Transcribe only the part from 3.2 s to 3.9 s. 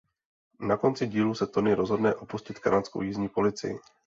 policii.